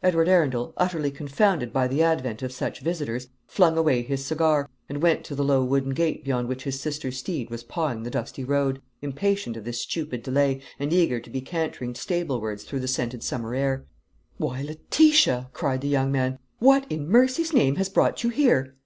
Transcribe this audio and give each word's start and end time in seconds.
Edward 0.00 0.28
Arundel, 0.28 0.72
utterly 0.76 1.10
confounded 1.10 1.72
by 1.72 1.88
the 1.88 2.00
advent 2.00 2.40
of 2.40 2.52
such 2.52 2.78
visitors, 2.82 3.26
flung 3.48 3.76
away 3.76 4.00
his 4.02 4.24
cigar, 4.24 4.68
and 4.88 5.02
went 5.02 5.24
to 5.24 5.34
the 5.34 5.42
low 5.42 5.64
wooden 5.64 5.92
gate 5.92 6.22
beyond 6.24 6.46
which 6.46 6.62
his 6.62 6.78
sister's 6.80 7.18
steed 7.18 7.50
was 7.50 7.64
pawing 7.64 8.04
the 8.04 8.10
dusty 8.10 8.44
road, 8.44 8.80
impatient 9.02 9.56
of 9.56 9.64
this 9.64 9.80
stupid 9.80 10.22
delay, 10.22 10.60
and 10.78 10.92
eager 10.92 11.18
to 11.18 11.30
be 11.30 11.40
cantering 11.40 11.94
stablewards 11.96 12.62
through 12.62 12.78
the 12.78 12.86
scented 12.86 13.24
summer 13.24 13.56
air. 13.56 13.84
"Why, 14.36 14.62
Letitia!" 14.62 15.50
cried 15.52 15.80
the 15.80 15.88
young 15.88 16.12
man, 16.12 16.38
"what, 16.60 16.86
in 16.88 17.08
mercy's 17.08 17.52
name, 17.52 17.74
has 17.74 17.88
brought 17.88 18.22
you 18.22 18.30
here?" 18.30 18.76